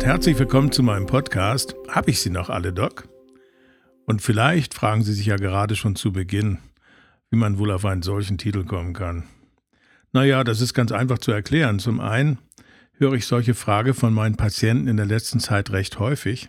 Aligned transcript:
Und 0.00 0.06
herzlich 0.06 0.38
willkommen 0.38 0.72
zu 0.72 0.82
meinem 0.82 1.04
Podcast. 1.04 1.74
Hab 1.86 2.08
ich 2.08 2.22
Sie 2.22 2.30
noch 2.30 2.48
alle, 2.48 2.72
Doc? 2.72 3.06
Und 4.06 4.22
vielleicht 4.22 4.72
fragen 4.72 5.02
Sie 5.02 5.12
sich 5.12 5.26
ja 5.26 5.36
gerade 5.36 5.76
schon 5.76 5.94
zu 5.94 6.10
Beginn, 6.10 6.56
wie 7.28 7.36
man 7.36 7.58
wohl 7.58 7.70
auf 7.70 7.84
einen 7.84 8.00
solchen 8.00 8.38
Titel 8.38 8.64
kommen 8.64 8.94
kann. 8.94 9.24
Naja, 10.12 10.42
das 10.42 10.62
ist 10.62 10.72
ganz 10.72 10.90
einfach 10.90 11.18
zu 11.18 11.32
erklären. 11.32 11.80
Zum 11.80 12.00
einen 12.00 12.38
höre 12.92 13.12
ich 13.12 13.26
solche 13.26 13.52
Frage 13.52 13.92
von 13.92 14.14
meinen 14.14 14.38
Patienten 14.38 14.88
in 14.88 14.96
der 14.96 15.04
letzten 15.04 15.38
Zeit 15.38 15.70
recht 15.70 15.98
häufig. 15.98 16.48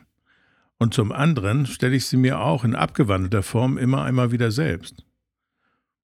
Und 0.78 0.94
zum 0.94 1.12
anderen 1.12 1.66
stelle 1.66 1.98
ich 1.98 2.06
sie 2.06 2.16
mir 2.16 2.40
auch 2.40 2.64
in 2.64 2.74
abgewandelter 2.74 3.44
Form 3.44 3.78
immer 3.78 4.02
einmal 4.06 4.32
wieder 4.32 4.52
selbst. 4.52 5.04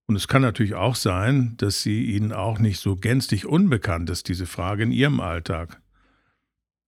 Und 0.06 0.18
es 0.18 0.28
kann 0.28 0.42
natürlich 0.42 0.76
auch 0.76 0.96
sein, 0.96 1.54
dass 1.56 1.82
sie 1.82 2.12
Ihnen 2.12 2.34
auch 2.34 2.60
nicht 2.60 2.82
so 2.82 2.98
gänzlich 2.98 3.46
unbekannt 3.46 4.10
ist, 4.10 4.28
diese 4.28 4.48
Frage 4.48 4.84
in 4.84 4.92
Ihrem 4.92 5.22
Alltag. 5.22 5.82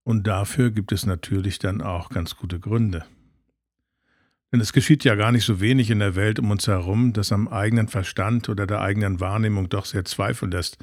Und 0.09 0.25
dafür 0.25 0.71
gibt 0.71 0.91
es 0.91 1.05
natürlich 1.05 1.59
dann 1.59 1.83
auch 1.83 2.09
ganz 2.09 2.35
gute 2.35 2.59
Gründe. 2.59 3.05
Denn 4.51 4.59
es 4.59 4.73
geschieht 4.73 5.03
ja 5.03 5.13
gar 5.13 5.31
nicht 5.31 5.45
so 5.45 5.61
wenig 5.61 5.91
in 5.91 5.99
der 5.99 6.15
Welt 6.15 6.39
um 6.39 6.49
uns 6.49 6.65
herum, 6.65 7.13
das 7.13 7.31
am 7.31 7.47
eigenen 7.47 7.87
Verstand 7.87 8.49
oder 8.49 8.65
der 8.65 8.81
eigenen 8.81 9.19
Wahrnehmung 9.19 9.69
doch 9.69 9.85
sehr 9.85 10.05
zweifeln 10.05 10.49
lässt. 10.49 10.79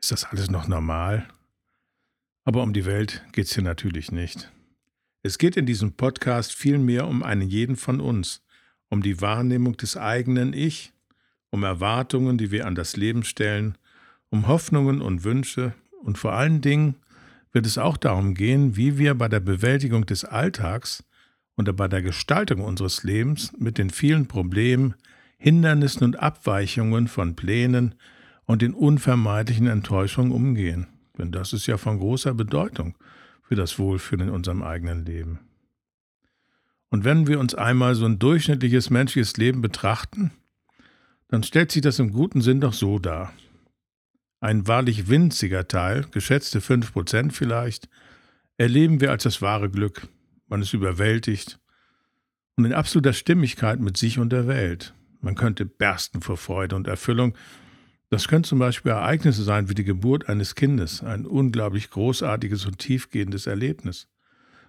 Ist 0.00 0.10
das 0.10 0.24
alles 0.24 0.50
noch 0.50 0.66
normal? 0.66 1.28
Aber 2.42 2.64
um 2.64 2.72
die 2.72 2.86
Welt 2.86 3.22
geht 3.30 3.46
es 3.46 3.54
hier 3.54 3.62
natürlich 3.62 4.10
nicht. 4.10 4.50
Es 5.22 5.38
geht 5.38 5.56
in 5.56 5.66
diesem 5.66 5.92
Podcast 5.92 6.52
vielmehr 6.52 7.06
um 7.06 7.22
einen 7.22 7.48
jeden 7.48 7.76
von 7.76 8.00
uns, 8.00 8.42
um 8.88 9.00
die 9.00 9.20
Wahrnehmung 9.20 9.76
des 9.76 9.96
eigenen 9.96 10.52
Ich, 10.52 10.92
um 11.50 11.62
Erwartungen, 11.62 12.36
die 12.36 12.50
wir 12.50 12.66
an 12.66 12.74
das 12.74 12.96
Leben 12.96 13.22
stellen, 13.22 13.78
um 14.28 14.48
Hoffnungen 14.48 15.02
und 15.02 15.22
Wünsche 15.22 15.72
und 16.02 16.18
vor 16.18 16.32
allen 16.32 16.62
Dingen 16.62 16.96
wird 17.56 17.64
es 17.64 17.78
auch 17.78 17.96
darum 17.96 18.34
gehen, 18.34 18.76
wie 18.76 18.98
wir 18.98 19.14
bei 19.14 19.28
der 19.28 19.40
Bewältigung 19.40 20.04
des 20.04 20.26
Alltags 20.26 21.02
und 21.54 21.74
bei 21.74 21.88
der 21.88 22.02
Gestaltung 22.02 22.60
unseres 22.60 23.02
Lebens 23.02 23.54
mit 23.58 23.78
den 23.78 23.88
vielen 23.88 24.26
Problemen, 24.26 24.94
Hindernissen 25.38 26.04
und 26.04 26.20
Abweichungen 26.20 27.08
von 27.08 27.34
Plänen 27.34 27.94
und 28.44 28.60
den 28.60 28.74
unvermeidlichen 28.74 29.68
Enttäuschungen 29.68 30.32
umgehen. 30.32 30.86
Denn 31.16 31.32
das 31.32 31.54
ist 31.54 31.66
ja 31.66 31.78
von 31.78 31.98
großer 31.98 32.34
Bedeutung 32.34 32.94
für 33.42 33.54
das 33.54 33.78
Wohlfühlen 33.78 34.28
in 34.28 34.34
unserem 34.34 34.62
eigenen 34.62 35.06
Leben. 35.06 35.38
Und 36.90 37.04
wenn 37.04 37.26
wir 37.26 37.40
uns 37.40 37.54
einmal 37.54 37.94
so 37.94 38.04
ein 38.04 38.18
durchschnittliches 38.18 38.90
menschliches 38.90 39.38
Leben 39.38 39.62
betrachten, 39.62 40.30
dann 41.28 41.42
stellt 41.42 41.72
sich 41.72 41.80
das 41.80 42.00
im 42.00 42.12
guten 42.12 42.42
Sinn 42.42 42.60
doch 42.60 42.74
so 42.74 42.98
dar. 42.98 43.32
Ein 44.46 44.68
wahrlich 44.68 45.08
winziger 45.08 45.66
Teil, 45.66 46.06
geschätzte 46.12 46.60
5% 46.60 47.32
vielleicht, 47.32 47.88
erleben 48.58 49.00
wir 49.00 49.10
als 49.10 49.24
das 49.24 49.42
wahre 49.42 49.68
Glück. 49.68 50.06
Man 50.46 50.62
ist 50.62 50.72
überwältigt 50.72 51.58
und 52.54 52.64
in 52.64 52.72
absoluter 52.72 53.12
Stimmigkeit 53.12 53.80
mit 53.80 53.96
sich 53.96 54.20
und 54.20 54.30
der 54.30 54.46
Welt. 54.46 54.94
Man 55.20 55.34
könnte 55.34 55.66
bersten 55.66 56.20
vor 56.22 56.36
Freude 56.36 56.76
und 56.76 56.86
Erfüllung. 56.86 57.34
Das 58.08 58.28
können 58.28 58.44
zum 58.44 58.60
Beispiel 58.60 58.92
Ereignisse 58.92 59.42
sein 59.42 59.68
wie 59.68 59.74
die 59.74 59.82
Geburt 59.82 60.28
eines 60.28 60.54
Kindes, 60.54 61.02
ein 61.02 61.26
unglaublich 61.26 61.90
großartiges 61.90 62.66
und 62.66 62.78
tiefgehendes 62.78 63.48
Erlebnis. 63.48 64.06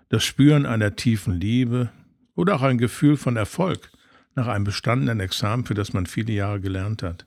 Das 0.09 0.23
Spüren 0.23 0.65
einer 0.65 0.95
tiefen 0.95 1.35
Liebe 1.35 1.91
oder 2.33 2.55
auch 2.55 2.63
ein 2.63 2.79
Gefühl 2.79 3.15
von 3.15 3.37
Erfolg 3.37 3.91
nach 4.33 4.47
einem 4.47 4.63
bestandenen 4.63 5.19
Examen, 5.19 5.65
für 5.65 5.75
das 5.75 5.93
man 5.93 6.07
viele 6.07 6.33
Jahre 6.33 6.61
gelernt 6.61 7.03
hat. 7.03 7.25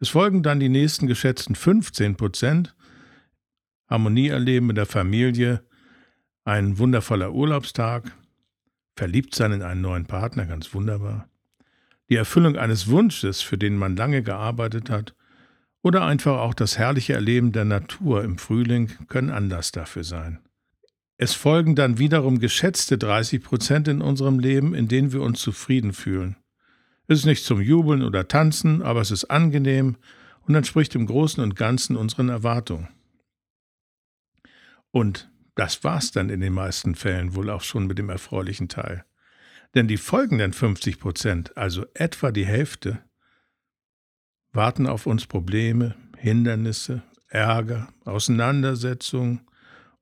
Es 0.00 0.08
folgen 0.08 0.42
dann 0.42 0.60
die 0.60 0.68
nächsten 0.68 1.06
geschätzten 1.06 1.54
15 1.54 2.16
Prozent. 2.16 2.74
Harmonie 3.88 4.28
erleben 4.28 4.66
mit 4.66 4.76
der 4.76 4.86
Familie, 4.86 5.62
ein 6.44 6.78
wundervoller 6.78 7.32
Urlaubstag, 7.32 8.12
verliebt 8.96 9.34
sein 9.34 9.52
in 9.52 9.62
einen 9.62 9.80
neuen 9.80 10.06
Partner, 10.06 10.46
ganz 10.46 10.74
wunderbar. 10.74 11.28
Die 12.10 12.16
Erfüllung 12.16 12.56
eines 12.56 12.88
Wunsches, 12.88 13.40
für 13.40 13.56
den 13.56 13.76
man 13.76 13.96
lange 13.96 14.22
gearbeitet 14.22 14.90
hat, 14.90 15.14
oder 15.82 16.04
einfach 16.04 16.38
auch 16.38 16.54
das 16.54 16.78
herrliche 16.78 17.12
Erleben 17.12 17.52
der 17.52 17.64
Natur 17.64 18.24
im 18.24 18.38
Frühling 18.38 18.90
können 19.08 19.30
Anlass 19.30 19.70
dafür 19.70 20.04
sein. 20.04 20.40
Es 21.16 21.34
folgen 21.34 21.74
dann 21.76 21.98
wiederum 21.98 22.40
geschätzte 22.40 22.98
30 22.98 23.42
Prozent 23.42 23.88
in 23.88 24.00
unserem 24.00 24.38
Leben, 24.38 24.74
in 24.74 24.88
denen 24.88 25.12
wir 25.12 25.22
uns 25.22 25.40
zufrieden 25.40 25.92
fühlen. 25.92 26.36
Es 27.06 27.20
ist 27.20 27.26
nicht 27.26 27.44
zum 27.44 27.60
Jubeln 27.60 28.02
oder 28.02 28.28
Tanzen, 28.28 28.82
aber 28.82 29.00
es 29.00 29.10
ist 29.10 29.24
angenehm 29.26 29.96
und 30.42 30.54
entspricht 30.54 30.94
im 30.94 31.06
Großen 31.06 31.42
und 31.42 31.56
Ganzen 31.56 31.96
unseren 31.96 32.28
Erwartungen. 32.28 32.88
Und 34.90 35.30
das 35.54 35.84
war's 35.84 36.12
dann 36.12 36.30
in 36.30 36.40
den 36.40 36.52
meisten 36.52 36.94
Fällen 36.94 37.34
wohl 37.34 37.50
auch 37.50 37.62
schon 37.62 37.86
mit 37.86 37.98
dem 37.98 38.08
erfreulichen 38.08 38.68
Teil. 38.68 39.04
Denn 39.74 39.88
die 39.88 39.96
folgenden 39.96 40.52
50 40.52 40.98
Prozent, 40.98 41.56
also 41.56 41.84
etwa 41.94 42.30
die 42.30 42.46
Hälfte, 42.46 43.02
warten 44.52 44.86
auf 44.86 45.06
uns 45.06 45.26
Probleme, 45.26 45.96
Hindernisse, 46.16 47.02
Ärger, 47.28 47.88
Auseinandersetzungen, 48.04 49.40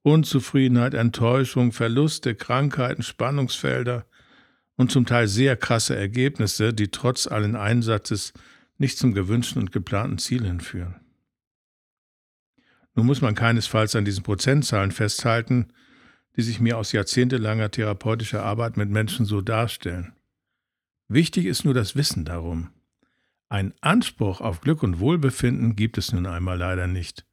Unzufriedenheit, 0.03 0.95
Enttäuschung, 0.95 1.73
Verluste, 1.73 2.35
Krankheiten, 2.35 3.03
Spannungsfelder, 3.03 4.05
und 4.77 4.91
zum 4.91 5.07
Teil 5.07 5.29
sehr 5.29 5.57
krasse 5.57 5.97
Ergebnisse, 5.97 6.73
die 6.73 6.89
trotz 6.89 7.27
allen 7.27 7.57
Einsatzes 7.57 8.33
nicht 8.79 8.99
zum 8.99 9.15
gewünschten 9.15 9.63
und 9.63 9.73
geplanten 9.73 10.19
Ziel 10.19 10.45
hinführen. 10.45 10.97
Nun 12.95 13.07
muss 13.07 13.21
man 13.21 13.35
keinesfalls 13.35 13.97
an 13.97 14.05
diesen 14.05 14.23
Prozentzahlen 14.23 14.91
festhalten, 14.91 15.73
die 16.37 16.43
sich 16.43 16.61
mir 16.61 16.79
aus 16.79 16.93
jahrzehntelanger 16.93 17.71
therapeutischer 17.71 18.43
Arbeit 18.43 18.77
mit 18.77 18.91
Menschen 18.91 19.27
so 19.27 19.41
darstellen. 19.41 20.15
Wichtig 21.09 21.47
ist 21.47 21.65
nur 21.65 21.75
das 21.75 21.95
Wissen 21.95 22.25
darum. 22.25 22.71
Ein 23.49 23.75
Anspruch 23.83 24.41
auf 24.41 24.63
Glück 24.63 24.83
und 24.83 24.99
Wohlbefinden 24.99 25.77
gibt 25.77 25.99
es 25.99 26.13
nun 26.13 26.27
einmal 26.27 26.57
leider 26.57 26.87
nicht. 26.87 27.27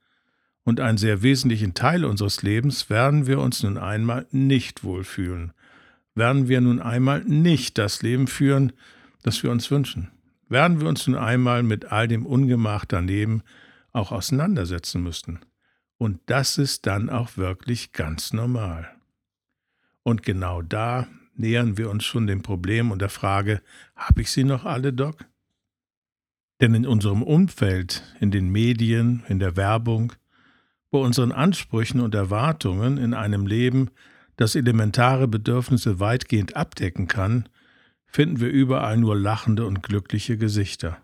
Und 0.64 0.82
einen 0.82 0.98
sehr 0.98 1.22
wesentlichen 1.22 1.74
Teil 1.74 2.04
unseres 2.04 2.44
Lebens 2.44 2.90
werden 2.90 3.26
wir 3.26 3.40
uns 3.40 3.64
nun 3.64 3.78
einmal 3.78 4.28
nicht 4.32 4.84
wohlfühlen, 4.84 5.54
werden 6.20 6.48
wir 6.48 6.62
nun 6.62 6.80
einmal 6.80 7.24
nicht 7.24 7.80
das 7.80 8.04
Leben 8.04 8.28
führen, 8.28 8.74
das 9.24 9.42
wir 9.42 9.50
uns 9.50 9.72
wünschen. 9.72 10.12
Werden 10.48 10.80
wir 10.80 10.88
uns 10.88 11.08
nun 11.08 11.18
einmal 11.18 11.64
mit 11.64 11.86
all 11.86 12.08
dem 12.08 12.26
Ungemach 12.26 12.86
daneben 12.86 13.42
auch 13.92 14.12
auseinandersetzen 14.12 15.02
müssen. 15.02 15.40
Und 15.98 16.20
das 16.28 16.58
ist 16.58 16.86
dann 16.86 17.10
auch 17.10 17.38
wirklich 17.38 17.92
ganz 17.92 18.34
normal. 18.34 18.90
Und 20.04 20.24
genau 20.24 20.62
da 20.62 21.08
nähern 21.36 21.78
wir 21.78 21.90
uns 21.90 22.06
schon 22.06 22.28
dem 22.28 22.42
Problem 22.42 22.92
und 22.92 23.02
der 23.02 23.10
Frage, 23.10 23.62
habe 23.96 24.22
ich 24.22 24.32
sie 24.32 24.44
noch 24.44 24.66
alle, 24.66 24.94
Doc? 24.94 25.26
Denn 26.62 26.74
in 26.74 26.86
unserem 26.86 27.24
Umfeld, 27.24 28.04
in 28.20 28.32
den 28.32 28.50
Medien, 28.50 29.24
in 29.28 29.40
der 29.40 29.56
Werbung, 29.56 30.14
bei 30.92 31.00
unseren 31.00 31.32
Ansprüchen 31.32 32.02
und 32.02 32.16
Erwartungen 32.16 32.98
in 32.98 33.14
einem 33.14 33.46
Leben, 33.46 33.90
das 34.40 34.56
elementare 34.56 35.28
Bedürfnisse 35.28 36.00
weitgehend 36.00 36.56
abdecken 36.56 37.10
kann, 37.10 37.50
finden 38.08 38.40
wir 38.40 38.50
überall 38.50 38.96
nur 38.96 39.18
lachende 39.18 39.66
und 39.66 39.84
glückliche 39.84 40.38
Gesichter. 40.38 40.98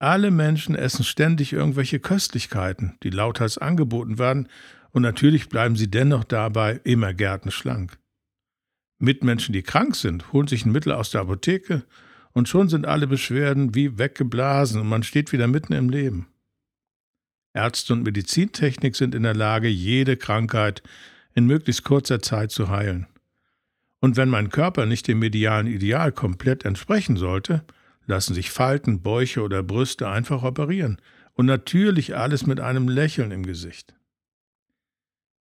Alle 0.00 0.32
Menschen 0.32 0.74
essen 0.74 1.04
ständig 1.04 1.52
irgendwelche 1.52 2.00
Köstlichkeiten, 2.00 2.98
die 3.04 3.10
lauthals 3.10 3.56
angeboten 3.56 4.18
werden, 4.18 4.48
und 4.90 5.02
natürlich 5.02 5.48
bleiben 5.48 5.76
sie 5.76 5.88
dennoch 5.88 6.24
dabei 6.24 6.80
immer 6.82 7.14
gärtenschlank. 7.14 7.98
Mitmenschen, 8.98 9.52
die 9.52 9.62
krank 9.62 9.94
sind, 9.94 10.32
holen 10.32 10.48
sich 10.48 10.66
ein 10.66 10.72
Mittel 10.72 10.90
aus 10.90 11.10
der 11.10 11.20
Apotheke, 11.20 11.84
und 12.32 12.48
schon 12.48 12.68
sind 12.68 12.84
alle 12.84 13.06
Beschwerden 13.06 13.76
wie 13.76 13.96
weggeblasen 13.96 14.80
und 14.80 14.88
man 14.88 15.04
steht 15.04 15.32
wieder 15.32 15.46
mitten 15.46 15.72
im 15.72 15.88
Leben. 15.88 16.26
Ärzte 17.54 17.92
und 17.92 18.02
Medizintechnik 18.02 18.96
sind 18.96 19.14
in 19.14 19.22
der 19.22 19.36
Lage, 19.36 19.68
jede 19.68 20.16
Krankheit 20.16 20.82
in 21.36 21.46
möglichst 21.46 21.84
kurzer 21.84 22.20
Zeit 22.20 22.50
zu 22.50 22.70
heilen. 22.70 23.06
Und 24.00 24.16
wenn 24.16 24.28
mein 24.28 24.48
Körper 24.48 24.86
nicht 24.86 25.06
dem 25.06 25.20
medialen 25.20 25.66
Ideal 25.66 26.10
komplett 26.10 26.64
entsprechen 26.64 27.16
sollte, 27.16 27.64
lassen 28.06 28.34
sich 28.34 28.50
Falten, 28.50 29.02
Bäuche 29.02 29.42
oder 29.42 29.62
Brüste 29.62 30.08
einfach 30.08 30.42
operieren 30.42 31.00
und 31.34 31.46
natürlich 31.46 32.16
alles 32.16 32.46
mit 32.46 32.58
einem 32.58 32.88
Lächeln 32.88 33.30
im 33.30 33.44
Gesicht. 33.44 33.94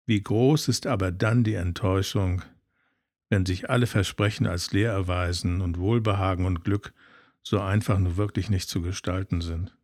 Wie 0.05 0.21
groß 0.21 0.67
ist 0.67 0.85
aber 0.85 1.11
dann 1.11 1.43
die 1.43 1.55
Enttäuschung, 1.55 2.43
wenn 3.29 3.45
sich 3.45 3.69
alle 3.69 3.87
Versprechen 3.87 4.45
als 4.45 4.71
leer 4.73 4.91
erweisen 4.91 5.61
und 5.61 5.79
Wohlbehagen 5.79 6.45
und 6.45 6.63
Glück 6.63 6.93
so 7.41 7.59
einfach 7.61 7.99
nur 7.99 8.17
wirklich 8.17 8.49
nicht 8.49 8.69
zu 8.69 8.81
gestalten 8.81 9.41
sind. 9.41 9.75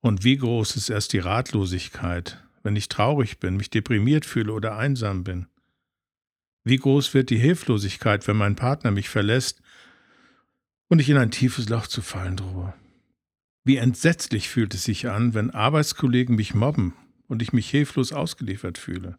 Und 0.00 0.24
wie 0.24 0.36
groß 0.36 0.76
ist 0.76 0.90
erst 0.90 1.14
die 1.14 1.20
Ratlosigkeit, 1.20 2.45
wenn 2.66 2.76
ich 2.76 2.90
traurig 2.90 3.40
bin, 3.40 3.56
mich 3.56 3.70
deprimiert 3.70 4.26
fühle 4.26 4.52
oder 4.52 4.76
einsam 4.76 5.24
bin? 5.24 5.46
Wie 6.64 6.76
groß 6.76 7.14
wird 7.14 7.30
die 7.30 7.38
Hilflosigkeit, 7.38 8.28
wenn 8.28 8.36
mein 8.36 8.56
Partner 8.56 8.90
mich 8.90 9.08
verlässt 9.08 9.62
und 10.88 11.00
ich 11.00 11.08
in 11.08 11.16
ein 11.16 11.30
tiefes 11.30 11.70
Loch 11.70 11.86
zu 11.86 12.02
fallen 12.02 12.36
drohe? 12.36 12.74
Wie 13.64 13.78
entsetzlich 13.78 14.50
fühlt 14.50 14.74
es 14.74 14.84
sich 14.84 15.08
an, 15.08 15.32
wenn 15.32 15.50
Arbeitskollegen 15.50 16.36
mich 16.36 16.54
mobben 16.54 16.92
und 17.26 17.40
ich 17.40 17.54
mich 17.54 17.70
hilflos 17.70 18.12
ausgeliefert 18.12 18.76
fühle? 18.76 19.18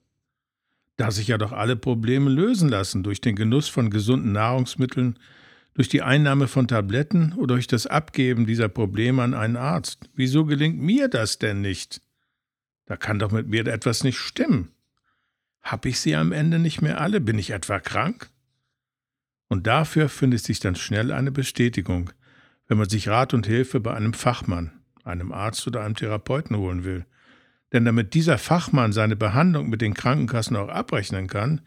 da 0.97 1.11
sich 1.11 1.27
ja 1.27 1.37
doch 1.37 1.53
alle 1.53 1.75
Probleme 1.75 2.29
lösen 2.29 2.67
lassen 2.67 3.03
durch 3.03 3.21
den 3.21 3.35
Genuss 3.35 3.69
von 3.69 3.89
gesunden 3.89 4.31
Nahrungsmitteln, 4.31 5.17
durch 5.75 5.89
die 5.89 6.01
Einnahme 6.01 6.47
von 6.47 6.67
Tabletten 6.67 7.33
oder 7.33 7.53
durch 7.53 7.67
das 7.67 7.85
Abgeben 7.85 8.47
dieser 8.47 8.67
Probleme 8.67 9.21
an 9.21 9.35
einen 9.35 9.57
Arzt. 9.57 10.09
Wieso 10.15 10.45
gelingt 10.45 10.79
mir 10.79 11.07
das 11.07 11.37
denn 11.37 11.61
nicht? 11.61 12.01
Da 12.87 12.97
kann 12.97 13.19
doch 13.19 13.31
mit 13.31 13.47
mir 13.47 13.67
etwas 13.67 14.03
nicht 14.03 14.17
stimmen. 14.17 14.71
Hab 15.61 15.85
ich 15.85 15.99
sie 15.99 16.15
am 16.15 16.31
Ende 16.31 16.57
nicht 16.57 16.81
mehr 16.81 16.99
alle? 16.99 17.21
Bin 17.21 17.37
ich 17.37 17.51
etwa 17.51 17.79
krank? 17.79 18.29
Und 19.49 19.67
dafür 19.67 20.09
findet 20.09 20.43
sich 20.43 20.59
dann 20.59 20.75
schnell 20.75 21.11
eine 21.11 21.31
Bestätigung, 21.31 22.09
wenn 22.67 22.77
man 22.77 22.89
sich 22.89 23.07
Rat 23.07 23.33
und 23.33 23.45
Hilfe 23.45 23.79
bei 23.79 23.93
einem 23.93 24.13
Fachmann, 24.13 24.71
einem 25.03 25.31
Arzt 25.31 25.67
oder 25.67 25.83
einem 25.83 25.95
Therapeuten 25.95 26.57
holen 26.57 26.83
will. 26.83 27.05
Denn 27.73 27.85
damit 27.85 28.13
dieser 28.13 28.37
Fachmann 28.37 28.93
seine 28.93 29.15
Behandlung 29.15 29.69
mit 29.69 29.81
den 29.81 29.93
Krankenkassen 29.93 30.55
auch 30.55 30.69
abrechnen 30.69 31.27
kann, 31.27 31.61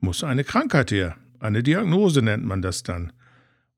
muss 0.00 0.22
eine 0.22 0.44
Krankheit 0.44 0.90
her. 0.90 1.16
Eine 1.40 1.62
Diagnose 1.62 2.22
nennt 2.22 2.44
man 2.44 2.62
das 2.62 2.82
dann 2.82 3.12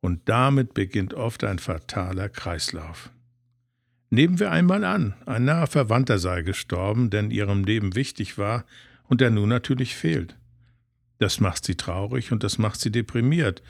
und 0.00 0.28
damit 0.28 0.74
beginnt 0.74 1.14
oft 1.14 1.44
ein 1.44 1.58
fataler 1.58 2.28
Kreislauf. 2.28 3.10
Nehmen 4.10 4.38
wir 4.38 4.52
einmal 4.52 4.84
an, 4.84 5.14
ein 5.26 5.44
naher 5.44 5.66
Verwandter 5.66 6.18
sei 6.18 6.42
gestorben, 6.42 7.10
der 7.10 7.20
in 7.20 7.30
ihrem 7.30 7.64
Leben 7.64 7.94
wichtig 7.94 8.38
war 8.38 8.64
und 9.04 9.20
der 9.20 9.30
nun 9.30 9.48
natürlich 9.48 9.96
fehlt. 9.96 10.36
Das 11.18 11.40
macht 11.40 11.64
sie 11.64 11.76
traurig 11.76 12.30
und 12.32 12.44
das 12.44 12.58
macht 12.58 12.80
sie 12.80 12.92
deprimiert. 12.92 13.62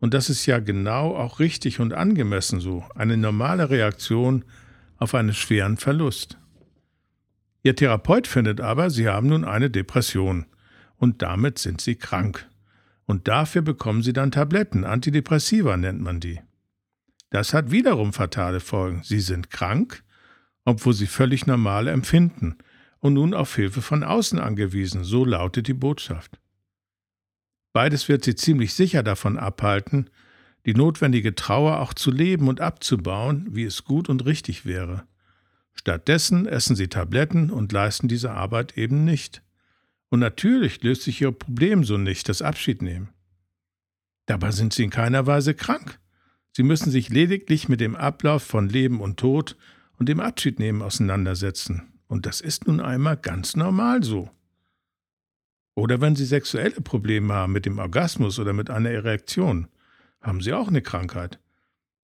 Und 0.00 0.14
das 0.14 0.30
ist 0.30 0.46
ja 0.46 0.58
genau 0.58 1.16
auch 1.16 1.40
richtig 1.40 1.80
und 1.80 1.92
angemessen 1.92 2.60
so, 2.60 2.84
eine 2.94 3.16
normale 3.16 3.70
Reaktion 3.70 4.44
auf 4.96 5.14
einen 5.14 5.34
schweren 5.34 5.76
Verlust. 5.76 6.38
Ihr 7.62 7.76
Therapeut 7.76 8.26
findet 8.26 8.60
aber, 8.60 8.90
Sie 8.90 9.08
haben 9.08 9.28
nun 9.28 9.44
eine 9.44 9.70
Depression 9.70 10.46
und 10.96 11.22
damit 11.22 11.58
sind 11.58 11.80
Sie 11.80 11.96
krank. 11.96 12.48
Und 13.06 13.26
dafür 13.26 13.62
bekommen 13.62 14.02
sie 14.02 14.12
dann 14.12 14.30
Tabletten, 14.30 14.84
Antidepressiva 14.84 15.76
nennt 15.76 16.00
man 16.00 16.20
die. 16.20 16.40
Das 17.30 17.52
hat 17.52 17.70
wiederum 17.70 18.12
fatale 18.12 18.60
Folgen. 18.60 19.02
Sie 19.02 19.20
sind 19.20 19.50
krank, 19.50 20.02
obwohl 20.64 20.94
sie 20.94 21.06
völlig 21.06 21.46
normale 21.46 21.90
empfinden 21.90 22.56
und 23.00 23.14
nun 23.14 23.34
auf 23.34 23.54
Hilfe 23.54 23.82
von 23.82 24.02
außen 24.02 24.38
angewiesen, 24.38 25.04
so 25.04 25.24
lautet 25.24 25.68
die 25.68 25.74
Botschaft. 25.74 26.38
Beides 27.72 28.08
wird 28.08 28.24
sie 28.24 28.34
ziemlich 28.34 28.74
sicher 28.74 29.02
davon 29.02 29.38
abhalten, 29.38 30.10
die 30.66 30.74
notwendige 30.74 31.34
Trauer 31.34 31.80
auch 31.80 31.94
zu 31.94 32.10
leben 32.10 32.48
und 32.48 32.60
abzubauen, 32.60 33.46
wie 33.50 33.64
es 33.64 33.84
gut 33.84 34.08
und 34.08 34.24
richtig 34.26 34.66
wäre. 34.66 35.06
Stattdessen 35.74 36.46
essen 36.46 36.74
sie 36.74 36.88
Tabletten 36.88 37.50
und 37.50 37.72
leisten 37.72 38.08
diese 38.08 38.32
Arbeit 38.32 38.76
eben 38.76 39.04
nicht. 39.04 39.42
Und 40.10 40.20
natürlich 40.20 40.82
löst 40.82 41.02
sich 41.02 41.20
ihr 41.20 41.30
Problem 41.30 41.84
so 41.84 41.98
nicht, 41.98 42.28
das 42.28 42.42
Abschiednehmen. 42.42 43.10
Dabei 44.26 44.50
sind 44.50 44.72
sie 44.72 44.84
in 44.84 44.90
keiner 44.90 45.26
Weise 45.26 45.54
krank. 45.54 46.00
Sie 46.58 46.64
müssen 46.64 46.90
sich 46.90 47.08
lediglich 47.08 47.68
mit 47.68 47.80
dem 47.80 47.94
Ablauf 47.94 48.42
von 48.42 48.68
Leben 48.68 49.00
und 49.00 49.16
Tod 49.16 49.56
und 49.96 50.08
dem 50.08 50.18
Abschiednehmen 50.18 50.82
auseinandersetzen. 50.82 51.92
Und 52.08 52.26
das 52.26 52.40
ist 52.40 52.66
nun 52.66 52.80
einmal 52.80 53.16
ganz 53.16 53.54
normal 53.54 54.02
so. 54.02 54.28
Oder 55.76 56.00
wenn 56.00 56.16
Sie 56.16 56.24
sexuelle 56.24 56.80
Probleme 56.80 57.32
haben 57.32 57.52
mit 57.52 57.64
dem 57.64 57.78
Orgasmus 57.78 58.40
oder 58.40 58.54
mit 58.54 58.70
einer 58.70 58.90
Erektion, 58.90 59.68
haben 60.20 60.40
Sie 60.40 60.52
auch 60.52 60.66
eine 60.66 60.82
Krankheit. 60.82 61.38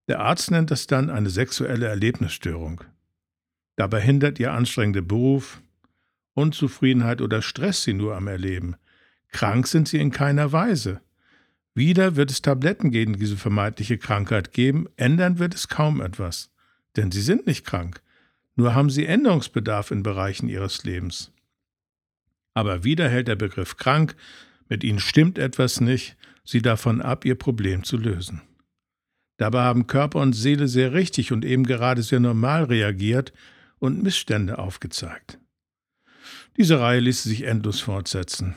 Der 0.06 0.20
Arzt 0.20 0.52
nennt 0.52 0.70
das 0.70 0.86
dann 0.86 1.10
eine 1.10 1.30
sexuelle 1.30 1.88
Erlebnisstörung. 1.88 2.84
Dabei 3.74 4.00
hindert 4.02 4.38
Ihr 4.38 4.52
anstrengender 4.52 5.02
Beruf, 5.02 5.62
Unzufriedenheit 6.34 7.20
oder 7.20 7.42
Stress 7.42 7.82
sie 7.82 7.94
nur 7.94 8.14
am 8.14 8.28
Erleben. 8.28 8.76
Krank 9.32 9.66
sind 9.66 9.88
sie 9.88 9.98
in 9.98 10.12
keiner 10.12 10.52
Weise. 10.52 11.00
Wieder 11.74 12.14
wird 12.14 12.30
es 12.30 12.40
Tabletten 12.40 12.90
gegen 12.92 13.14
diese 13.18 13.36
vermeintliche 13.36 13.98
Krankheit 13.98 14.52
geben, 14.52 14.86
ändern 14.96 15.38
wird 15.40 15.54
es 15.54 15.68
kaum 15.68 16.00
etwas. 16.00 16.50
Denn 16.96 17.10
sie 17.10 17.20
sind 17.20 17.46
nicht 17.46 17.66
krank, 17.66 18.00
nur 18.54 18.74
haben 18.74 18.90
sie 18.90 19.06
Änderungsbedarf 19.06 19.90
in 19.90 20.04
Bereichen 20.04 20.48
ihres 20.48 20.84
Lebens. 20.84 21.32
Aber 22.54 22.84
wieder 22.84 23.08
hält 23.08 23.26
der 23.26 23.34
Begriff 23.34 23.76
krank, 23.76 24.14
mit 24.68 24.84
ihnen 24.84 25.00
stimmt 25.00 25.38
etwas 25.38 25.80
nicht, 25.80 26.16
sie 26.44 26.62
davon 26.62 27.02
ab, 27.02 27.24
ihr 27.24 27.34
Problem 27.34 27.82
zu 27.82 27.96
lösen. 27.96 28.40
Dabei 29.36 29.62
haben 29.62 29.88
Körper 29.88 30.20
und 30.20 30.32
Seele 30.34 30.68
sehr 30.68 30.92
richtig 30.92 31.32
und 31.32 31.44
eben 31.44 31.64
gerade 31.64 32.02
sehr 32.02 32.20
normal 32.20 32.64
reagiert 32.64 33.32
und 33.80 34.00
Missstände 34.02 34.58
aufgezeigt. 34.58 35.40
Diese 36.56 36.78
Reihe 36.78 37.00
ließe 37.00 37.28
sich 37.28 37.42
endlos 37.42 37.80
fortsetzen. 37.80 38.54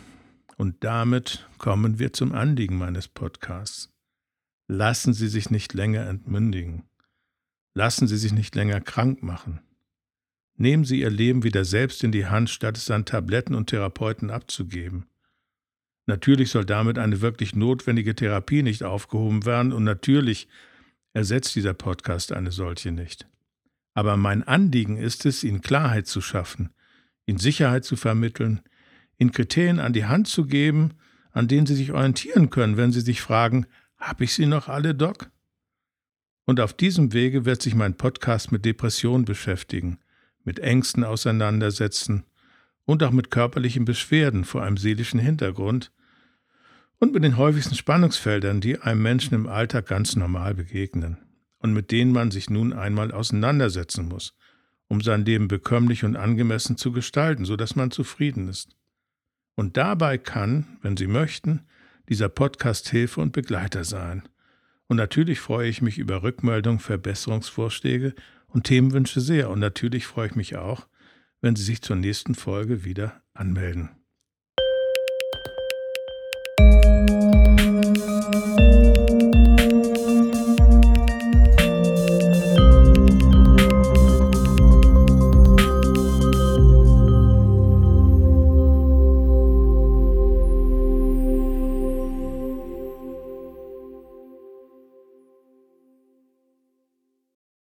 Und 0.57 0.83
damit 0.83 1.47
kommen 1.59 1.99
wir 1.99 2.13
zum 2.13 2.33
Anliegen 2.33 2.77
meines 2.77 3.07
Podcasts. 3.07 3.93
Lassen 4.67 5.13
Sie 5.13 5.27
sich 5.27 5.51
nicht 5.51 5.73
länger 5.73 6.07
entmündigen. 6.07 6.83
Lassen 7.75 8.07
Sie 8.07 8.17
sich 8.17 8.33
nicht 8.33 8.55
länger 8.55 8.81
krank 8.81 9.21
machen. 9.21 9.61
Nehmen 10.55 10.83
Sie 10.83 11.01
Ihr 11.01 11.11
Leben 11.11 11.43
wieder 11.43 11.63
selbst 11.63 12.03
in 12.03 12.11
die 12.11 12.25
Hand, 12.25 12.49
statt 12.49 12.75
es 12.75 12.89
an 12.89 13.05
Tabletten 13.05 13.53
und 13.53 13.67
Therapeuten 13.67 14.31
abzugeben. 14.31 15.05
Natürlich 16.07 16.49
soll 16.49 16.65
damit 16.65 16.97
eine 16.97 17.21
wirklich 17.21 17.55
notwendige 17.55 18.15
Therapie 18.15 18.63
nicht 18.63 18.83
aufgehoben 18.83 19.45
werden 19.45 19.71
und 19.71 19.83
natürlich 19.83 20.47
ersetzt 21.13 21.55
dieser 21.55 21.75
Podcast 21.75 22.31
eine 22.31 22.51
solche 22.51 22.91
nicht. 22.91 23.27
Aber 23.93 24.17
mein 24.17 24.43
Anliegen 24.43 24.97
ist 24.97 25.25
es, 25.25 25.43
Ihnen 25.43 25.61
Klarheit 25.61 26.07
zu 26.07 26.21
schaffen, 26.21 26.71
ihnen 27.25 27.39
Sicherheit 27.39 27.83
zu 27.83 27.95
vermitteln, 27.95 28.61
ihnen 29.17 29.31
Kriterien 29.31 29.79
an 29.79 29.93
die 29.93 30.05
Hand 30.05 30.27
zu 30.27 30.45
geben, 30.45 30.93
an 31.31 31.47
denen 31.47 31.67
sie 31.67 31.75
sich 31.75 31.91
orientieren 31.91 32.49
können, 32.49 32.77
wenn 32.77 32.91
sie 32.91 33.01
sich 33.01 33.21
fragen, 33.21 33.65
habe 33.97 34.23
ich 34.23 34.33
sie 34.33 34.45
noch 34.45 34.67
alle, 34.67 34.95
Doc? 34.95 35.31
Und 36.45 36.59
auf 36.59 36.73
diesem 36.73 37.13
Wege 37.13 37.45
wird 37.45 37.61
sich 37.61 37.75
mein 37.75 37.95
Podcast 37.95 38.51
mit 38.51 38.63
Depressionen 38.63 39.25
beschäftigen, 39.25 39.99
mit 40.43 40.59
Ängsten 40.59 41.03
auseinandersetzen 41.03 42.23
und 42.85 43.03
auch 43.03 43.11
mit 43.11 43.31
körperlichen 43.31 43.85
Beschwerden 43.85 44.45
vor 44.45 44.63
einem 44.63 44.77
seelischen 44.77 45.19
Hintergrund 45.19 45.91
und 46.99 47.13
mit 47.13 47.23
den 47.23 47.37
häufigsten 47.37 47.75
Spannungsfeldern, 47.75 48.61
die 48.61 48.79
einem 48.79 49.01
Menschen 49.01 49.35
im 49.35 49.47
Alltag 49.47 49.87
ganz 49.87 50.15
normal 50.15 50.53
begegnen 50.53 51.17
und 51.59 51.73
mit 51.73 51.91
denen 51.91 52.11
man 52.11 52.31
sich 52.31 52.49
nun 52.49 52.73
einmal 52.73 53.11
auseinandersetzen 53.11 54.07
muss, 54.07 54.33
um 54.87 55.01
sein 55.01 55.25
Leben 55.25 55.47
bekömmlich 55.47 56.05
und 56.05 56.15
angemessen 56.15 56.77
zu 56.77 56.91
gestalten, 56.91 57.45
so 57.45 57.55
dass 57.57 57.75
man 57.75 57.91
zufrieden 57.91 58.47
ist. 58.47 58.75
Und 59.57 59.75
dabei 59.75 60.19
kann, 60.19 60.77
wenn 60.83 60.95
Sie 60.97 61.07
möchten, 61.07 61.61
dieser 62.09 62.29
Podcast 62.29 62.89
Hilfe 62.89 63.21
und 63.21 63.31
Begleiter 63.31 63.83
sein. 63.83 64.21
Und 64.85 64.97
natürlich 64.97 65.39
freue 65.39 65.67
ich 65.67 65.81
mich 65.81 65.97
über 65.97 66.21
Rückmeldungen, 66.21 66.79
Verbesserungsvorschläge 66.79 68.13
und 68.45 68.65
Themenwünsche 68.65 69.19
sehr. 69.19 69.49
Und 69.49 69.59
natürlich 69.59 70.05
freue 70.05 70.27
ich 70.27 70.35
mich 70.35 70.57
auch, 70.57 70.87
wenn 71.41 71.55
Sie 71.55 71.63
sich 71.63 71.81
zur 71.81 71.95
nächsten 71.95 72.35
Folge 72.35 72.83
wieder 72.83 73.23
anmelden. 73.33 73.89